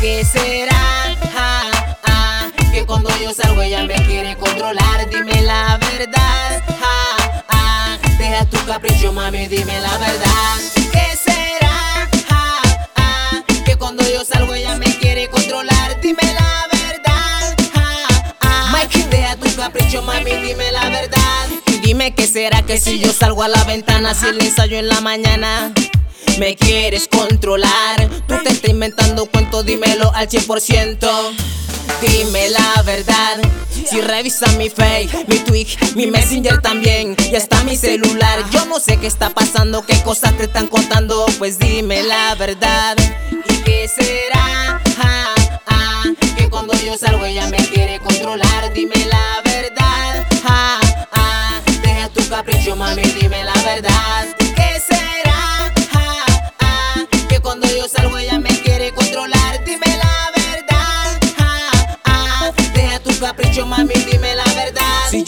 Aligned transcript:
qué 0.00 0.24
será? 0.24 1.14
Ja, 1.34 1.62
ja, 2.06 2.52
que 2.72 2.84
cuando 2.84 3.10
yo 3.18 3.32
salgo 3.32 3.62
ella 3.62 3.84
me 3.84 3.94
quiere 4.06 4.36
controlar, 4.36 5.08
dime 5.10 5.42
la 5.42 5.78
verdad. 5.78 6.62
Ja, 6.80 7.98
deja 8.18 8.44
tu 8.46 8.56
capricho, 8.66 9.12
mami, 9.12 9.46
dime 9.46 9.78
la 9.80 9.98
verdad. 9.98 10.56
¿Qué 10.74 11.16
será? 11.16 12.08
que 13.64 13.76
cuando 13.76 14.02
yo 14.10 14.24
salgo 14.24 14.54
ella 14.54 14.76
me 14.76 14.96
quiere 14.98 15.28
controlar, 15.28 16.00
dime 16.00 16.22
la 16.22 16.66
verdad. 16.72 17.56
Mike, 18.72 19.06
deja 19.10 19.36
tu 19.36 19.54
capricho, 19.56 20.02
mami, 20.02 20.32
dime 20.36 20.72
la 20.72 20.88
verdad. 20.88 21.48
Dime 21.82 22.14
qué 22.14 22.26
será 22.26 22.62
que 22.62 22.78
si 22.80 22.98
yo 23.00 23.12
salgo 23.12 23.42
a 23.42 23.48
la 23.48 23.64
ventana, 23.64 24.14
si 24.14 24.26
el 24.26 24.40
ensayo 24.40 24.78
en 24.78 24.88
la 24.88 25.00
mañana. 25.00 25.72
Me 26.40 26.56
quieres 26.56 27.06
controlar, 27.06 28.08
tú 28.26 28.34
te 28.42 28.48
estás 28.48 28.70
inventando 28.70 29.26
cuentos, 29.26 29.62
dímelo 29.66 30.10
al 30.14 30.26
100%. 30.26 31.06
Dime 32.00 32.48
la 32.48 32.82
verdad. 32.82 33.36
Si 33.86 34.00
revisa 34.00 34.50
mi 34.52 34.70
Face, 34.70 35.10
mi 35.28 35.36
Twitch, 35.40 35.78
mi 35.96 36.06
Messenger 36.06 36.62
también 36.62 37.14
y 37.30 37.36
hasta 37.36 37.62
mi 37.64 37.76
celular. 37.76 38.42
Yo 38.52 38.64
no 38.64 38.80
sé 38.80 38.96
qué 38.96 39.06
está 39.06 39.28
pasando, 39.28 39.84
qué 39.84 40.00
cosas 40.00 40.34
te 40.38 40.44
están 40.44 40.66
contando. 40.66 41.26
Pues 41.38 41.58
dime 41.58 42.04
la 42.04 42.34
verdad. 42.36 42.96
¿Y 43.30 43.56
qué 43.58 43.86
será? 43.86 44.39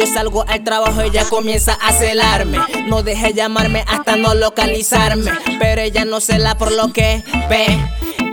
Yo 0.00 0.06
salgo 0.06 0.46
al 0.48 0.64
trabajo, 0.64 1.02
ella 1.02 1.26
comienza 1.28 1.74
a 1.74 1.92
celarme. 1.92 2.58
No 2.86 3.02
deje 3.02 3.34
llamarme 3.34 3.84
hasta 3.86 4.16
no 4.16 4.34
localizarme. 4.34 5.30
Pero 5.58 5.82
ella 5.82 6.06
no 6.06 6.20
cela 6.20 6.56
por 6.56 6.72
lo 6.72 6.90
que 6.92 7.22
ve. 7.50 7.66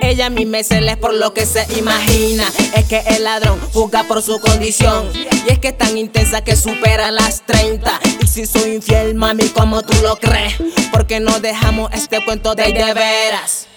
Ella 0.02 0.28
a 0.28 0.30
mí 0.30 0.46
me 0.46 0.64
cela 0.64 0.96
por 0.96 1.14
lo 1.14 1.34
que 1.34 1.46
se 1.46 1.68
imagina. 1.78 2.46
Es 2.74 2.86
que 2.86 3.00
el 3.08 3.26
ladrón 3.26 3.60
juzga 3.74 4.06
por 4.06 4.22
su 4.22 4.40
condición. 4.40 5.12
Y 5.46 5.52
es 5.52 5.60
que 5.60 5.70
es 5.70 5.78
tan 5.78 5.98
intensa 5.98 6.42
que 6.42 6.56
supera 6.56 7.12
las 7.12 7.46
30. 7.46 8.00
Y 8.22 8.28
si 8.28 8.46
soy 8.46 8.76
infiel, 8.76 9.16
mami, 9.16 9.50
como 9.50 9.82
tú 9.82 9.94
lo 10.02 10.16
crees? 10.18 10.56
Porque 10.94 11.20
no 11.20 11.42
dejamos 11.42 11.92
este 11.92 12.24
cuento 12.24 12.56
de 12.56 12.72
de 12.72 12.94
veras. 12.94 13.68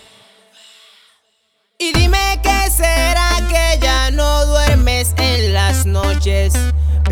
Y 1.77 1.93
dime 1.93 2.39
qué 2.41 2.71
será 2.71 3.31
que 3.49 3.81
ya 3.85 4.13
no 4.13 4.47
duermes 4.47 5.13
en 5.17 5.55
las 5.55 5.87
noches. 5.87 6.53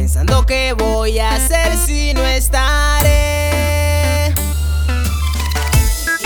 Pensando 0.08 0.46
qué 0.46 0.72
voy 0.72 1.18
a 1.18 1.34
hacer 1.34 1.76
si 1.76 2.14
no 2.14 2.24
estaré. 2.24 4.32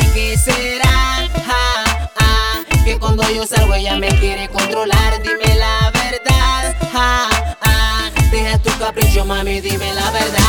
¿Y 0.01 0.07
qué 0.15 0.39
será? 0.39 1.29
Ja, 1.45 2.09
ah, 2.17 2.61
que 2.85 2.97
cuando 3.01 3.29
yo 3.35 3.45
salgo 3.45 3.75
ella 3.75 3.97
me 3.97 4.07
quiere 4.21 4.49
controlar. 4.51 5.21
Dime 5.25 5.57
la 5.57 5.91
verdad. 5.91 6.77
Ja, 6.93 7.29
deja 8.31 8.57
tu 8.59 8.71
capricho, 8.79 9.25
mami, 9.25 9.61
dime 9.61 9.93
la 9.95 10.13
verdad. 10.13 10.42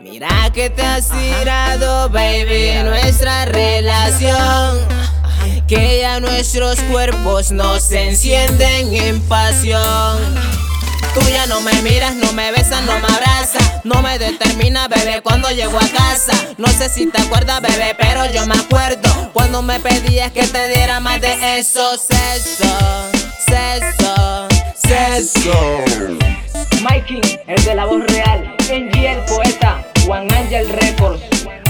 Mira 0.00 0.50
que 0.52 0.68
te 0.70 0.82
has 0.82 1.08
tirado, 1.08 2.08
baby, 2.10 2.72
nuestra 2.84 3.44
relación. 3.46 4.78
Que 5.66 6.00
ya 6.00 6.20
nuestros 6.20 6.80
cuerpos 6.82 7.50
nos 7.50 7.90
encienden 7.92 8.94
en 8.94 9.20
pasión. 9.22 10.18
Tú 11.14 11.20
ya 11.32 11.46
no 11.46 11.60
me 11.60 11.72
miras, 11.82 12.14
no 12.14 12.32
me 12.32 12.50
besas, 12.52 12.82
no 12.84 12.98
me 12.98 13.06
abrazas. 13.06 13.84
No 13.84 14.02
me 14.02 14.18
determina, 14.18 14.88
bebé, 14.88 15.22
cuando 15.22 15.50
llego 15.50 15.78
a 15.78 15.88
casa. 15.88 16.32
No 16.58 16.68
sé 16.68 16.88
si 16.88 17.06
te 17.06 17.22
acuerdas, 17.22 17.62
bebé, 17.62 17.94
pero 17.98 18.30
yo 18.32 18.46
me 18.46 18.54
acuerdo. 18.54 19.30
Cuando 19.32 19.62
me 19.62 19.80
pedías 19.80 20.32
que 20.32 20.46
te 20.46 20.68
diera 20.68 21.00
más 21.00 21.20
de 21.20 21.58
eso. 21.58 21.96
Sexo, 21.96 22.64
sexo, 23.46 24.48
sexo. 24.74 26.18
Mikey, 26.82 27.40
el 27.46 27.64
de 27.64 27.74
la 27.74 27.86
voz 27.86 28.06
real. 28.06 28.59
El 28.72 29.24
poeta. 29.24 29.84
Juan 30.06 30.32
Angel 30.32 30.68
Records. 30.68 31.69